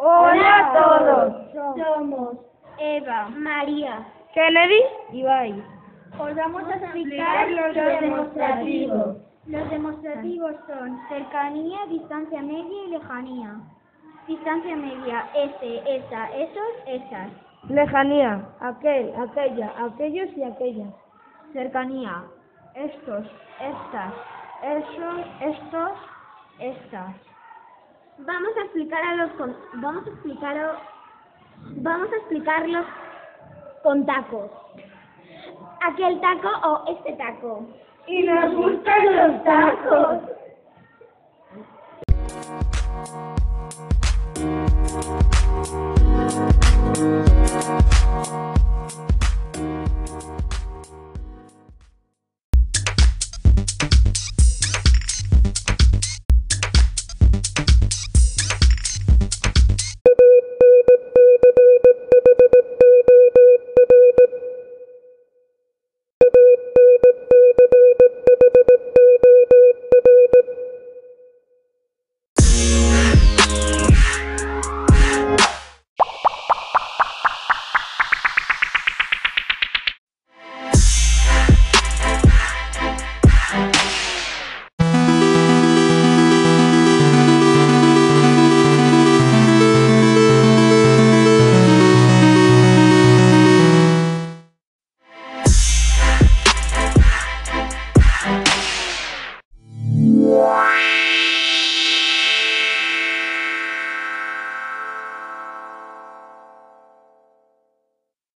Hola 0.00 0.58
a 0.58 0.72
todos. 0.72 1.34
Somos 1.76 2.38
Eva, 2.78 3.28
María. 3.30 4.06
Kennedy 4.32 4.80
y 5.10 5.24
Bai. 5.24 5.64
Os 6.16 6.36
vamos 6.36 6.62
a 6.68 6.76
explicar 6.76 7.50
los 7.50 7.74
demostrativos. 7.74 9.16
Los 9.46 9.70
demostrativos 9.70 10.54
son 10.68 11.00
cercanía, 11.08 11.78
distancia 11.88 12.40
media 12.42 12.84
y 12.84 12.90
lejanía. 12.90 13.56
Distancia 14.28 14.76
media, 14.76 15.26
ese, 15.34 15.96
esa, 15.96 16.30
esos, 16.30 16.72
esas. 16.86 17.30
Lejanía, 17.68 18.40
aquel, 18.60 19.12
aquella, 19.18 19.72
aquellos 19.84 20.28
y 20.36 20.44
aquellas. 20.44 20.94
Cercanía, 21.52 22.22
estos, 22.74 23.26
estas, 23.58 24.14
esos, 24.62 25.26
estos, 25.40 25.92
estas. 26.60 27.16
Vamos 28.18 28.50
a 28.56 28.62
explicar 28.64 29.02
a 29.02 29.14
los 29.16 29.30
con, 29.32 29.56
vamos 29.74 30.06
a 30.06 30.10
explicar 30.10 30.58
a- 30.58 30.78
vamos 31.76 32.12
a 32.12 32.16
explicarlos 32.16 32.84
con 33.82 34.04
tacos. 34.06 34.50
Aquel 35.82 36.20
taco 36.20 36.48
o 36.68 36.84
este 36.92 37.12
taco. 37.14 37.66
Y 38.06 38.22
nos 38.24 38.54
gustan 38.54 39.16
los 39.16 39.44
tacos. 39.44 40.18